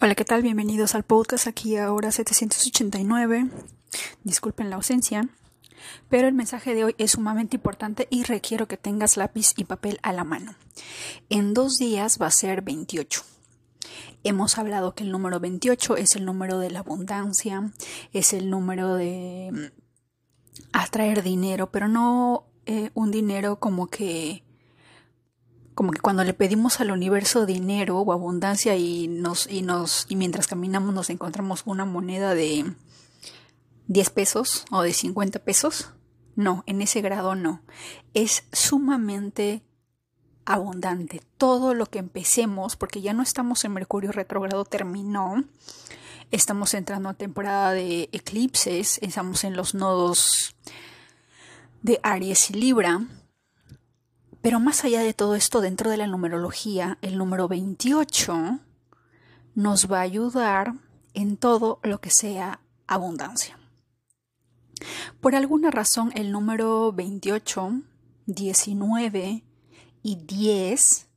[0.00, 0.42] Hola, ¿qué tal?
[0.42, 3.50] Bienvenidos al podcast aquí ahora 789.
[4.22, 5.28] Disculpen la ausencia,
[6.08, 9.98] pero el mensaje de hoy es sumamente importante y requiero que tengas lápiz y papel
[10.04, 10.54] a la mano.
[11.30, 13.22] En dos días va a ser 28.
[14.22, 17.72] Hemos hablado que el número 28 es el número de la abundancia,
[18.12, 24.44] es el número de mm, atraer dinero, pero no eh, un dinero como que
[25.78, 30.16] como que cuando le pedimos al universo dinero o abundancia y nos y nos y
[30.16, 32.74] mientras caminamos nos encontramos una moneda de
[33.86, 35.90] 10 pesos o de 50 pesos,
[36.34, 37.62] no, en ese grado no.
[38.12, 39.62] Es sumamente
[40.44, 41.22] abundante.
[41.36, 45.44] Todo lo que empecemos, porque ya no estamos en Mercurio retrógrado, terminó.
[46.32, 50.56] Estamos entrando a temporada de eclipses, estamos en los nodos
[51.82, 53.06] de Aries y Libra.
[54.40, 58.60] Pero más allá de todo esto, dentro de la numerología, el número 28
[59.54, 60.74] nos va a ayudar
[61.14, 63.58] en todo lo que sea abundancia.
[65.20, 67.82] Por alguna razón, el número 28,
[68.26, 69.42] 19
[70.02, 71.08] y 10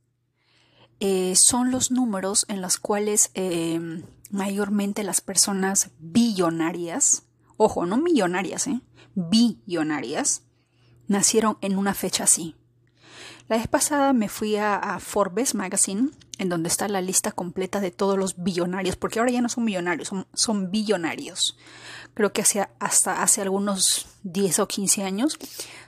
[1.00, 7.24] eh, son los números en los cuales eh, mayormente las personas billonarias,
[7.56, 8.80] ojo, no millonarias, eh,
[9.14, 10.42] billonarias,
[11.06, 12.56] nacieron en una fecha así.
[13.48, 17.90] La vez pasada me fui a, Forbes Magazine, en donde está la lista completa de
[17.90, 21.56] todos los billonarios, porque ahora ya no son millonarios, son, billonarios.
[22.14, 22.44] Creo que
[22.78, 25.38] hasta hace algunos 10 o 15 años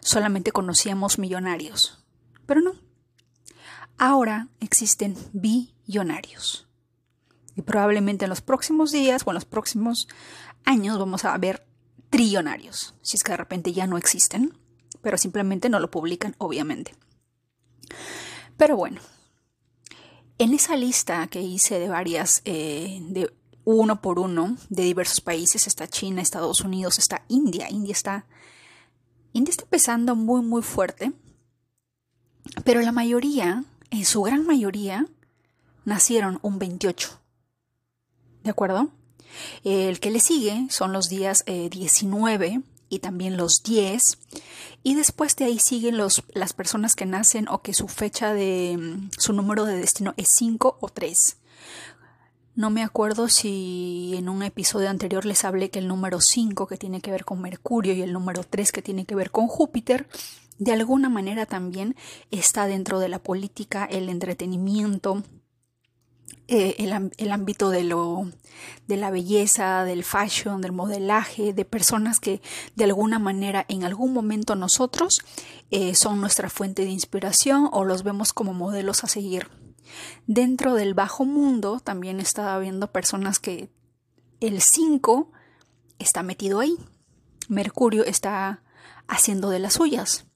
[0.00, 2.04] solamente conocíamos millonarios.
[2.46, 2.72] Pero no.
[3.98, 6.66] Ahora existen billonarios.
[7.56, 10.08] Y probablemente en los próximos días o en los próximos
[10.64, 11.66] años vamos a ver
[12.10, 14.56] trillonarios, si es que de repente ya no existen,
[15.02, 16.94] pero simplemente no lo publican, obviamente.
[18.56, 19.00] Pero bueno,
[20.38, 23.32] en esa lista que hice de varias, eh, de
[23.64, 27.68] uno por uno, de diversos países, está China, Estados Unidos, está India.
[27.70, 28.26] India está,
[29.32, 31.12] India está empezando muy, muy fuerte.
[32.64, 35.06] Pero la mayoría, en su gran mayoría,
[35.84, 37.20] nacieron un 28.
[38.42, 38.90] ¿De acuerdo?
[39.64, 42.62] El que le sigue son los días 19 eh,
[42.94, 44.18] y también los 10.
[44.82, 48.76] Y después de ahí siguen los, las personas que nacen o que su fecha de
[48.78, 51.36] mm, su número de destino es 5 o 3.
[52.56, 56.76] No me acuerdo si en un episodio anterior les hablé que el número 5 que
[56.76, 60.06] tiene que ver con Mercurio y el número 3 que tiene que ver con Júpiter,
[60.58, 61.96] de alguna manera también
[62.30, 65.24] está dentro de la política, el entretenimiento,
[66.46, 66.76] eh,
[67.16, 68.30] el, ámbito de, lo,
[68.86, 72.42] de la belleza, del fashion, del modelaje, de personas que
[72.74, 75.20] de alguna manera en algún momento nosotros
[75.70, 79.48] eh, son nuestra fuente de inspiración o los vemos como modelos a seguir.
[80.26, 83.70] Dentro del bajo mundo también estaba viendo personas que
[84.40, 85.30] el 5
[85.98, 86.76] está metido ahí.
[87.48, 88.62] Mercurio está
[89.08, 90.26] haciendo de las suyas.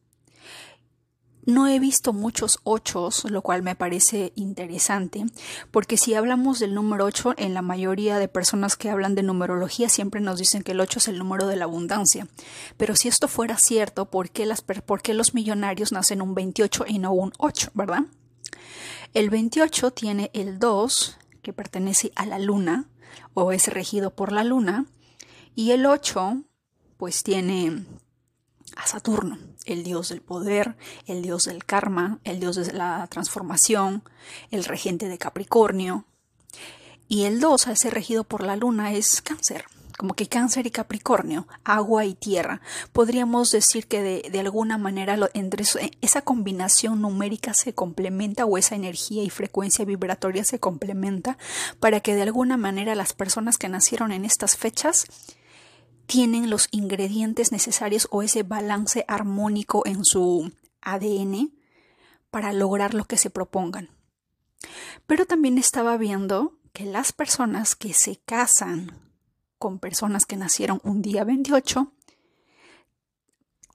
[1.48, 5.24] No he visto muchos ochos, lo cual me parece interesante,
[5.70, 9.88] porque si hablamos del número 8, en la mayoría de personas que hablan de numerología
[9.88, 12.28] siempre nos dicen que el 8 es el número de la abundancia.
[12.76, 16.84] Pero si esto fuera cierto, ¿por qué, las, por qué los millonarios nacen un 28
[16.86, 18.02] y no un 8, verdad?
[19.14, 22.90] El 28 tiene el 2, que pertenece a la luna,
[23.32, 24.84] o es regido por la luna,
[25.54, 26.42] y el 8,
[26.98, 27.86] pues tiene
[28.76, 29.38] a Saturno,
[29.72, 34.02] el dios del poder, el dios del karma, el dios de la transformación,
[34.50, 36.04] el regente de Capricornio.
[37.08, 39.64] Y el 2, al ser regido por la luna, es cáncer,
[39.98, 42.60] como que cáncer y Capricornio, agua y tierra.
[42.92, 45.64] Podríamos decir que de, alguna manera entre
[46.00, 51.36] esa combinación numérica se complementa o esa energía y frecuencia vibratoria se complementa
[51.80, 55.06] para que de alguna manera las personas que nacieron en estas fechas
[56.08, 61.52] tienen los ingredientes necesarios o ese balance armónico en su ADN
[62.30, 63.90] para lograr lo que se propongan.
[65.06, 68.98] Pero también estaba viendo que las personas que se casan
[69.58, 71.92] con personas que nacieron un día 28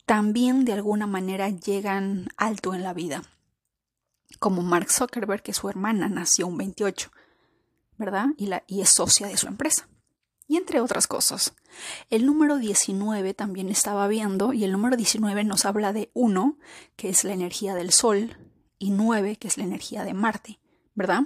[0.08, 3.22] también de alguna manera llegan alto en la vida.
[4.40, 7.12] Como Mark Zuckerberg, que su hermana nació un 28,
[7.98, 8.30] ¿verdad?
[8.38, 9.88] Y, y es socia de su empresa
[10.48, 11.54] y entre otras cosas.
[12.10, 16.58] El número 19 también estaba viendo y el número 19 nos habla de 1,
[16.96, 18.38] que es la energía del Sol,
[18.80, 20.60] y 9, que es la energía de Marte,
[20.94, 21.24] ¿verdad?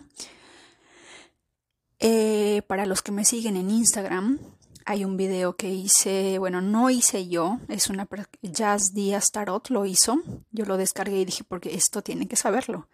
[2.00, 4.40] Eh, para los que me siguen en Instagram,
[4.86, 8.08] hay un video que hice, bueno, no hice yo, es una
[8.42, 10.22] Jazz Díaz Tarot lo hizo,
[10.52, 12.88] yo lo descargué y dije porque esto tiene que saberlo,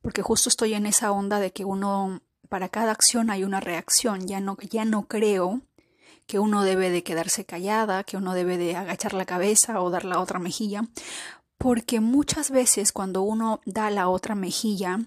[0.00, 4.26] porque justo estoy en esa onda de que uno para cada acción hay una reacción.
[4.26, 5.62] Ya no, ya no creo
[6.26, 10.04] que uno debe de quedarse callada, que uno debe de agachar la cabeza o dar
[10.04, 10.84] la otra mejilla,
[11.58, 15.00] porque muchas veces cuando uno da la otra mejilla,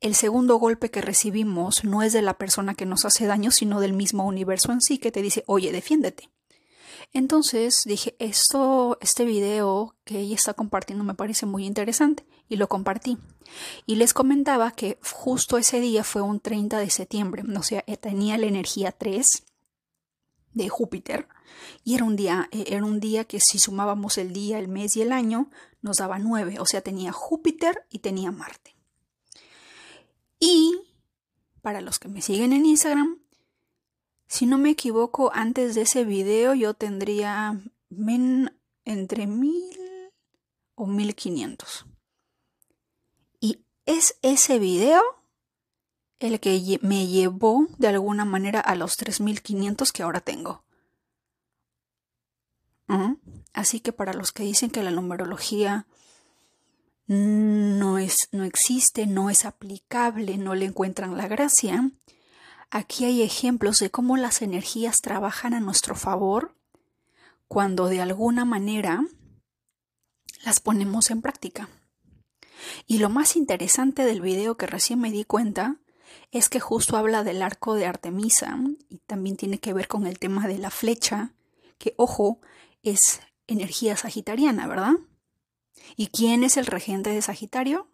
[0.00, 3.80] el segundo golpe que recibimos no es de la persona que nos hace daño, sino
[3.80, 6.30] del mismo universo en sí que te dice, oye, defiéndete.
[7.14, 12.68] Entonces dije, esto, este video que ella está compartiendo me parece muy interesante y lo
[12.68, 13.18] compartí.
[13.86, 18.36] Y les comentaba que justo ese día fue un 30 de septiembre, o sea, tenía
[18.36, 19.44] la energía 3
[20.54, 21.28] de Júpiter
[21.84, 24.96] y era un día eh, era un día que si sumábamos el día, el mes
[24.96, 25.50] y el año
[25.82, 28.74] nos daba 9, o sea, tenía Júpiter y tenía Marte.
[30.40, 30.74] Y
[31.62, 33.23] para los que me siguen en Instagram,
[34.34, 37.56] si no me equivoco, antes de ese video yo tendría
[38.84, 39.78] entre mil
[40.74, 41.86] o mil quinientos.
[43.38, 45.00] Y es ese video
[46.18, 50.64] el que me llevó de alguna manera a los 3500 que ahora tengo.
[53.52, 55.86] Así que para los que dicen que la numerología
[57.06, 61.92] no, es, no existe, no es aplicable, no le encuentran la gracia,
[62.70, 66.56] Aquí hay ejemplos de cómo las energías trabajan a nuestro favor
[67.48, 69.04] cuando de alguna manera
[70.44, 71.68] las ponemos en práctica.
[72.86, 75.76] Y lo más interesante del video que recién me di cuenta
[76.32, 78.58] es que justo habla del arco de Artemisa
[78.88, 81.32] y también tiene que ver con el tema de la flecha,
[81.78, 82.40] que ojo,
[82.82, 84.94] es energía sagitariana, ¿verdad?
[85.96, 87.88] ¿Y quién es el regente de Sagitario?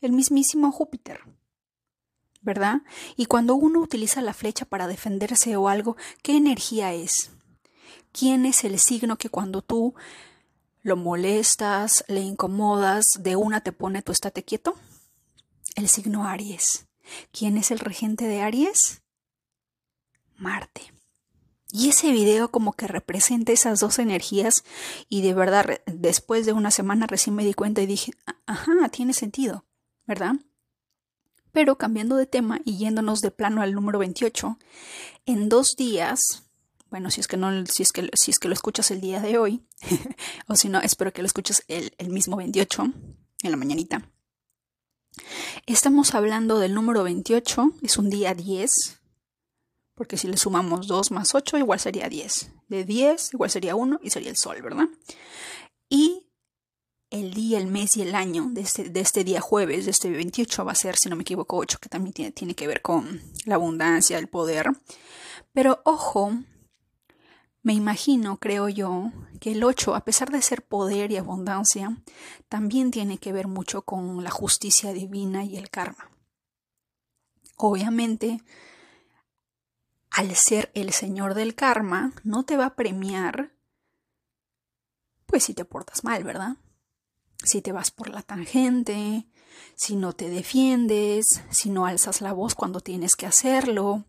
[0.00, 1.20] El mismísimo Júpiter.
[2.40, 2.82] ¿Verdad?
[3.16, 7.30] Y cuando uno utiliza la flecha para defenderse o algo, ¿qué energía es?
[8.12, 9.94] ¿Quién es el signo que cuando tú
[10.82, 14.76] lo molestas, le incomodas, de una te pone tu estate quieto?
[15.74, 16.86] El signo Aries.
[17.32, 19.02] ¿Quién es el regente de Aries?
[20.36, 20.92] Marte.
[21.70, 24.64] Y ese video como que representa esas dos energías
[25.08, 28.12] y de verdad después de una semana recién me di cuenta y dije,
[28.46, 29.66] ajá, tiene sentido,
[30.06, 30.36] ¿verdad?
[31.58, 34.60] Pero cambiando de tema y yéndonos de plano al número 28,
[35.26, 36.44] en dos días,
[36.88, 39.20] bueno, si es que no, si es que, si es que lo escuchas el día
[39.20, 39.66] de hoy,
[40.46, 42.84] o si no, espero que lo escuches el, el mismo 28,
[43.42, 44.08] en la mañanita.
[45.66, 49.00] Estamos hablando del número 28, es un día 10,
[49.96, 52.52] porque si le sumamos 2 más 8 igual sería 10.
[52.68, 54.86] De 10 igual sería 1 y sería el sol, ¿verdad?
[55.88, 56.27] Y
[57.10, 60.64] el día, el mes y el año de este, este día jueves, de este 28,
[60.64, 63.22] va a ser, si no me equivoco, 8, que también tiene, tiene que ver con
[63.44, 64.70] la abundancia, el poder.
[65.52, 66.32] Pero ojo,
[67.62, 69.10] me imagino, creo yo,
[69.40, 71.96] que el 8, a pesar de ser poder y abundancia,
[72.48, 76.10] también tiene que ver mucho con la justicia divina y el karma.
[77.56, 78.42] Obviamente,
[80.10, 83.52] al ser el señor del karma, no te va a premiar,
[85.26, 86.56] pues si te portas mal, ¿verdad?
[87.44, 89.26] Si te vas por la tangente,
[89.74, 94.04] si no te defiendes, si no alzas la voz cuando tienes que hacerlo,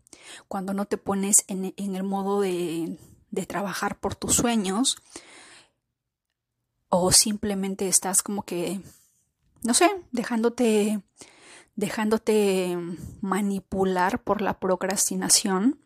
[0.48, 2.98] cuando no te pones en, el modo de,
[3.30, 4.96] de trabajar por tus sueños,
[6.88, 8.80] o simplemente estás como que,
[9.62, 11.00] no sé, dejándote,
[11.76, 12.76] dejándote
[13.20, 15.80] manipular por la procrastinación,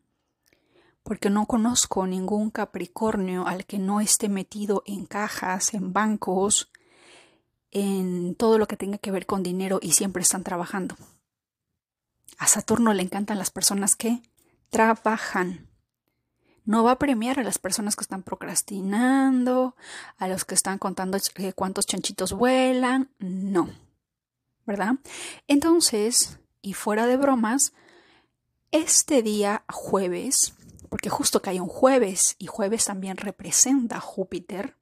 [1.02, 6.70] porque no conozco ningún Capricornio al que no esté metido en cajas, en bancos,
[7.74, 10.96] en todo lo que tenga que ver con dinero y siempre están trabajando.
[12.38, 14.22] A Saturno le encantan las personas que
[14.70, 15.68] trabajan.
[16.64, 19.76] No va a premiar a las personas que están procrastinando,
[20.16, 23.68] a los que están contando eh, cuántos chanchitos vuelan, no.
[24.64, 24.94] ¿Verdad?
[25.46, 27.74] Entonces, y fuera de bromas,
[28.70, 30.54] este día jueves,
[30.88, 34.76] porque justo que hay un jueves y jueves también representa Júpiter,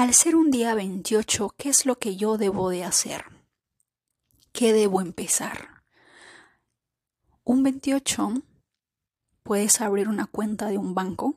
[0.00, 3.26] al ser un día 28, ¿qué es lo que yo debo de hacer?
[4.50, 5.82] ¿Qué debo empezar?
[7.44, 8.32] Un 28
[9.42, 11.34] puedes abrir una cuenta de un banco.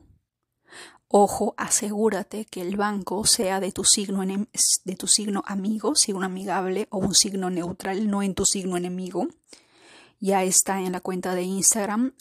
[1.08, 6.88] Ojo, asegúrate que el banco sea de tu signo, de tu signo amigo, signo amigable
[6.88, 9.28] o un signo neutral, no en tu signo enemigo.
[10.20, 12.14] Ya está en la cuenta de Instagram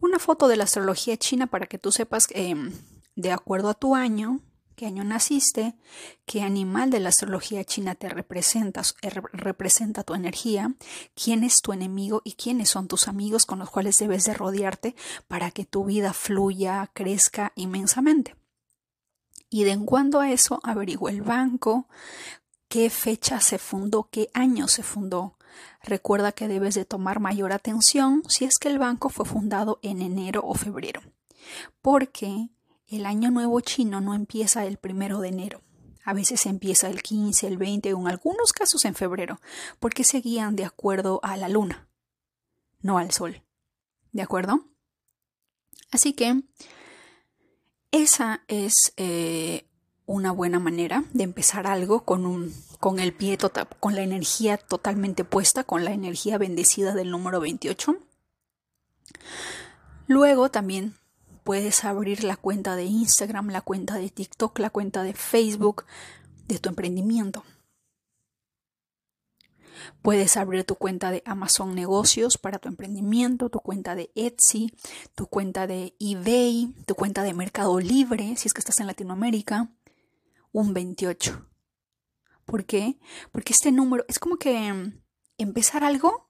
[0.00, 2.72] una foto de la astrología china para que tú sepas em,
[3.14, 4.42] de acuerdo a tu año
[4.76, 5.74] qué año naciste,
[6.26, 10.74] qué animal de la astrología china te representa, eh, representa tu energía,
[11.14, 14.94] quién es tu enemigo y quiénes son tus amigos con los cuales debes de rodearte
[15.26, 18.36] para que tu vida fluya, crezca inmensamente.
[19.48, 21.88] Y de en cuando a eso averigua el banco,
[22.68, 25.38] qué fecha se fundó, qué año se fundó,
[25.82, 30.02] recuerda que debes de tomar mayor atención si es que el banco fue fundado en
[30.02, 31.00] enero o febrero,
[31.80, 32.50] porque
[32.88, 35.62] el año nuevo chino no empieza el primero de enero.
[36.04, 39.40] A veces empieza el 15, el 20 o en algunos casos en febrero,
[39.80, 41.88] porque se guían de acuerdo a la luna,
[42.80, 43.42] no al sol.
[44.12, 44.66] ¿De acuerdo?
[45.90, 46.42] Así que
[47.90, 49.66] esa es eh,
[50.06, 54.58] una buena manera de empezar algo con un con el pie tota, con la energía
[54.58, 57.96] totalmente puesta, con la energía bendecida del número 28.
[60.06, 60.94] Luego también
[61.46, 65.84] puedes abrir la cuenta de Instagram, la cuenta de TikTok, la cuenta de Facebook
[66.48, 67.44] de tu emprendimiento.
[70.02, 74.74] Puedes abrir tu cuenta de Amazon Negocios para tu emprendimiento, tu cuenta de Etsy,
[75.14, 79.70] tu cuenta de eBay, tu cuenta de Mercado Libre, si es que estás en Latinoamérica,
[80.50, 81.46] un 28.
[82.44, 82.98] ¿Por qué?
[83.30, 85.00] Porque este número es como que mm,
[85.38, 86.25] empezar algo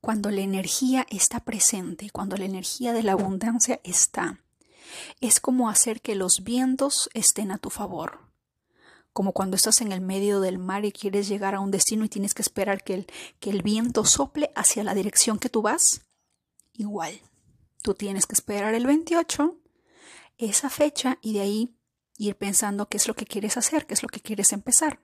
[0.00, 4.40] cuando la energía está presente, cuando la energía de la abundancia está.
[5.20, 8.20] Es como hacer que los vientos estén a tu favor.
[9.12, 12.08] Como cuando estás en el medio del mar y quieres llegar a un destino y
[12.08, 13.06] tienes que esperar que el,
[13.40, 16.02] que el viento sople hacia la dirección que tú vas.
[16.74, 17.20] Igual,
[17.82, 19.56] tú tienes que esperar el 28,
[20.38, 21.74] esa fecha, y de ahí
[22.16, 25.00] ir pensando qué es lo que quieres hacer, qué es lo que quieres empezar.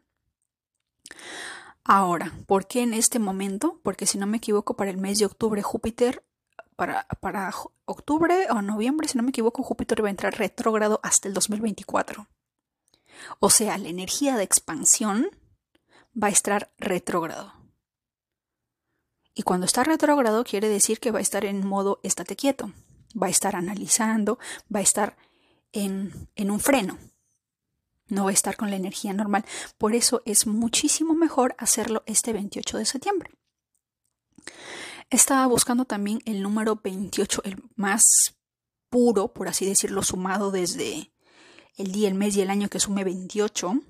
[1.84, 3.78] Ahora, ¿por qué en este momento?
[3.82, 6.24] Porque si no me equivoco, para el mes de octubre Júpiter,
[6.76, 7.06] para,
[7.84, 12.26] octubre o noviembre, si no me equivoco, Júpiter va a entrar retrógrado hasta el 2024.
[13.38, 15.28] O sea, la energía de expansión
[16.20, 17.52] va a estar retrógrado.
[19.34, 22.72] Y cuando está retrógrado quiere decir que va a estar en modo estate quieto,
[23.20, 24.38] va a estar analizando,
[24.74, 25.16] va a estar
[25.72, 26.96] en un freno
[28.08, 29.44] no va a estar con la energía normal.
[29.78, 33.30] Por eso es muchísimo mejor hacerlo este 28 de septiembre.
[35.10, 38.04] Estaba buscando también el número 28, el más
[38.90, 41.12] puro, por así decirlo, sumado desde
[41.76, 43.80] el día, el mes y el año que sume 28.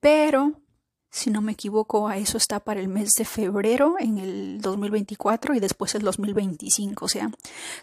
[0.00, 0.60] Pero,
[1.10, 5.54] si no me equivoco, a eso está para el mes de febrero en el 2024
[5.54, 7.04] y después el 2025.
[7.04, 7.30] O sea,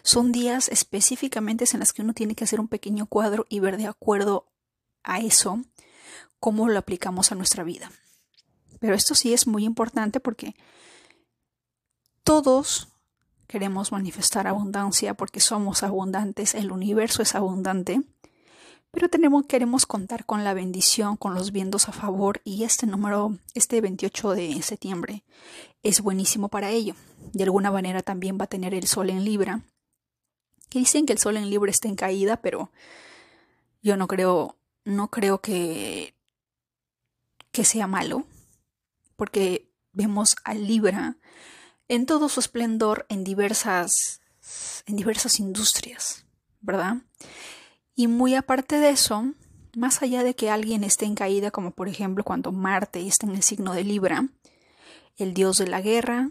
[0.02, 3.76] son días específicamente en los que uno tiene que hacer un pequeño cuadro y ver
[3.76, 4.46] de acuerdo
[5.02, 5.62] a eso,
[6.38, 7.90] cómo lo aplicamos a nuestra vida.
[8.80, 10.54] Pero esto sí es muy importante porque
[12.24, 12.88] todos
[13.46, 18.00] queremos manifestar abundancia porque somos abundantes, el universo es abundante,
[18.92, 23.36] pero tenemos, queremos contar con la bendición, con los vientos a favor y este número,
[23.54, 25.24] este 28 de septiembre,
[25.82, 26.94] es buenísimo para ello.
[27.32, 29.62] De alguna manera también va a tener el sol en Libra,
[30.68, 32.70] que dicen que el sol en Libra está en caída, pero
[33.82, 34.56] yo no creo
[34.90, 36.14] no creo que,
[37.52, 38.26] que sea malo,
[39.16, 41.16] porque vemos a Libra
[41.88, 44.20] en todo su esplendor en diversas,
[44.86, 46.24] en diversas industrias,
[46.60, 46.98] ¿verdad?
[47.94, 49.34] Y muy aparte de eso,
[49.76, 53.34] más allá de que alguien esté en caída, como por ejemplo cuando Marte está en
[53.34, 54.28] el signo de Libra,
[55.16, 56.30] el dios de la guerra,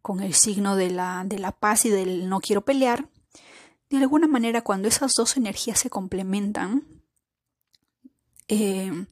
[0.00, 3.08] con el signo de la, de la paz y del no quiero pelear,
[3.90, 6.97] de alguna manera cuando esas dos energías se complementan,
[8.48, 9.06] eh,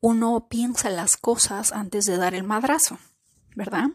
[0.00, 2.98] uno piensa las cosas antes de dar el madrazo,
[3.54, 3.88] ¿verdad?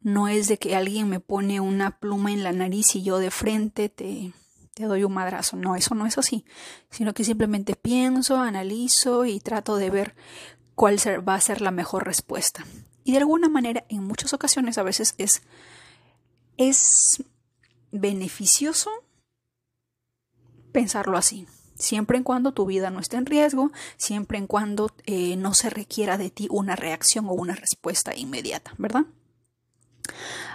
[0.00, 3.30] No es de que alguien me pone una pluma en la nariz y yo de
[3.30, 4.32] frente te,
[4.74, 5.56] te doy un madrazo.
[5.56, 6.44] No, eso no es así.
[6.90, 10.14] Sino que simplemente pienso, analizo y trato de ver
[10.74, 12.64] cuál va a ser la mejor respuesta.
[13.02, 15.42] Y de alguna manera, en muchas ocasiones, a veces es,
[16.58, 17.24] es
[17.90, 18.90] beneficioso
[20.70, 21.46] pensarlo así
[21.78, 25.70] siempre en cuando tu vida no esté en riesgo, siempre en cuando eh, no se
[25.70, 29.06] requiera de ti una reacción o una respuesta inmediata, ¿verdad?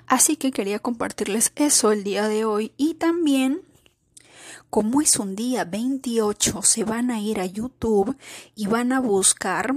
[0.08, 3.62] Así que quería compartirles eso el día de hoy y también
[4.70, 8.18] como es un día 28 se van a ir a YouTube
[8.56, 9.76] y van a buscar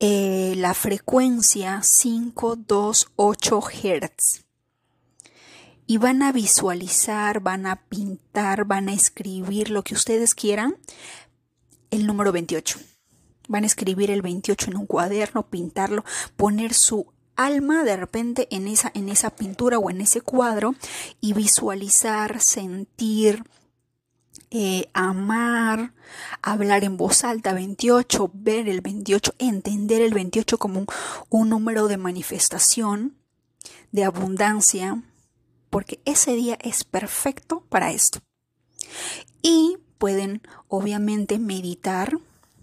[0.00, 4.51] eh, la frecuencia 528 Hz
[5.86, 10.76] y van a visualizar, van a pintar, van a escribir lo que ustedes quieran,
[11.90, 12.78] el número 28.
[13.48, 16.04] Van a escribir el 28 en un cuaderno, pintarlo,
[16.36, 20.74] poner su alma de repente en esa, en esa pintura o en ese cuadro
[21.20, 23.42] y visualizar, sentir,
[24.50, 25.92] eh, amar,
[26.42, 30.84] hablar en voz alta 28, ver el 28, entender el 28 como
[31.30, 33.16] un número de manifestación,
[33.92, 35.02] de abundancia,
[35.72, 38.20] porque ese día es perfecto para esto.
[39.40, 42.18] Y pueden obviamente meditar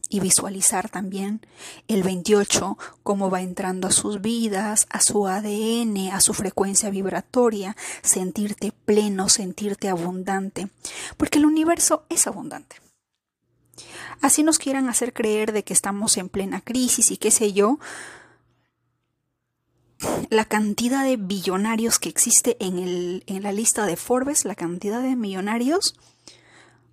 [0.09, 1.41] y visualizar también
[1.87, 7.75] el 28, cómo va entrando a sus vidas, a su ADN, a su frecuencia vibratoria,
[8.03, 10.69] sentirte pleno, sentirte abundante,
[11.17, 12.75] porque el universo es abundante.
[14.21, 17.79] Así nos quieran hacer creer de que estamos en plena crisis y qué sé yo,
[20.29, 25.01] la cantidad de billonarios que existe en, el, en la lista de Forbes, la cantidad
[25.01, 25.95] de millonarios,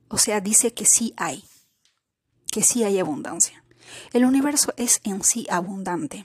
[0.09, 1.45] o sea, dice que sí hay
[2.57, 3.63] que sí hay abundancia.
[4.15, 6.25] El universo es en sí abundante,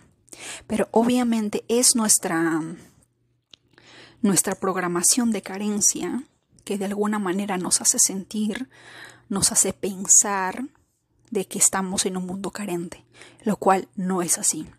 [0.65, 2.61] pero obviamente es nuestra,
[4.21, 6.23] nuestra programación de carencia
[6.63, 8.69] que de alguna manera nos hace sentir,
[9.27, 10.63] nos hace pensar
[11.31, 13.03] de que estamos en un mundo carente,
[13.43, 14.69] lo cual no es así.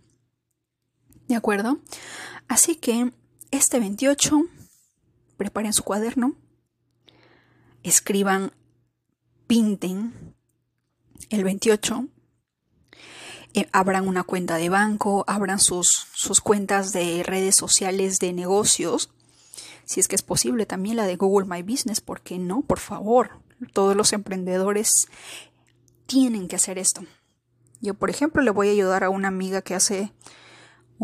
[1.33, 1.79] ¿De acuerdo?
[2.47, 3.11] Así que
[3.51, 4.43] este 28,
[5.39, 6.37] preparen su cuaderno,
[7.83, 8.53] escriban,
[9.47, 10.35] pinten
[11.31, 12.07] el 28
[13.55, 19.09] eh, abran una cuenta de banco, abran sus, sus cuentas de redes sociales de negocios,
[19.87, 22.61] si es que es posible también la de Google My Business, ¿por qué no?
[22.61, 23.41] Por favor,
[23.73, 25.09] todos los emprendedores
[26.05, 27.01] tienen que hacer esto.
[27.81, 30.13] Yo, por ejemplo, le voy a ayudar a una amiga que hace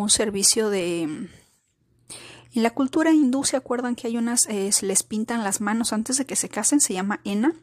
[0.03, 1.03] un servicio de...
[1.03, 6.17] En la cultura hindú se acuerdan que hay unas, eh, les pintan las manos antes
[6.19, 7.55] de que se casen, se llama Ena.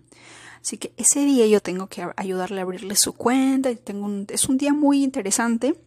[0.61, 3.71] Así que ese día yo tengo que ayudarle a abrirle su cuenta.
[3.71, 5.81] Y tengo es un día muy interesante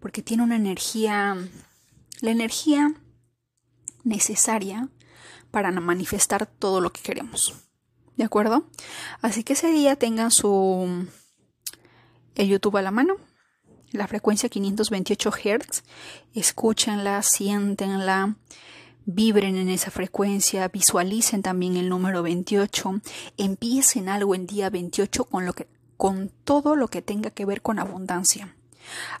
[0.00, 1.36] porque tiene una energía,
[2.20, 2.94] la energía
[4.02, 4.88] necesaria
[5.50, 7.54] para manifestar todo lo que queremos.
[8.16, 8.66] ¿De acuerdo?
[9.22, 11.06] Así que ese día tengan su
[12.34, 13.16] el YouTube a la mano,
[13.92, 15.82] la frecuencia 528 Hz,
[16.34, 18.36] escúchenla, siéntenla,
[19.04, 23.00] vibren en esa frecuencia, visualicen también el número 28,
[23.36, 25.66] empiecen algo en día 28 con lo que
[25.96, 28.56] con todo lo que tenga que ver con abundancia.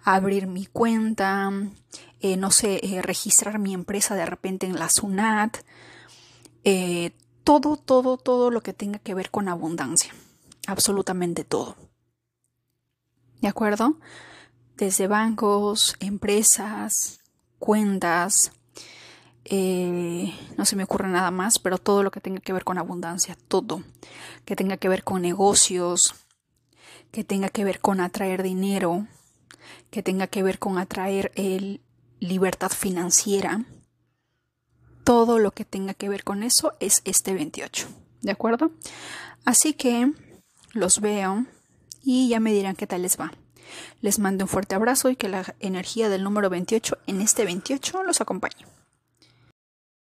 [0.02, 1.52] Abrir mi cuenta,
[2.20, 5.58] eh, no sé, eh, registrar mi empresa de repente en la SUNAT,
[6.64, 7.10] eh,
[7.44, 10.14] todo, todo, todo lo que tenga que ver con abundancia.
[10.66, 11.76] Absolutamente todo.
[13.42, 13.98] ¿De acuerdo?
[14.80, 17.20] Desde bancos, empresas,
[17.58, 18.50] cuentas,
[19.44, 22.78] eh, no se me ocurre nada más, pero todo lo que tenga que ver con
[22.78, 23.82] abundancia, todo,
[24.46, 26.14] que tenga que ver con negocios,
[27.12, 29.06] que tenga que ver con atraer dinero,
[29.90, 31.82] que tenga que ver con atraer el
[32.18, 33.66] libertad financiera,
[35.04, 37.86] todo lo que tenga que ver con eso es este 28,
[38.22, 38.70] ¿de acuerdo?
[39.44, 40.10] Así que
[40.72, 41.44] los veo
[42.02, 43.30] y ya me dirán qué tal les va.
[44.00, 48.02] Les mando un fuerte abrazo y que la energía del número 28 en este 28
[48.02, 48.66] los acompañe.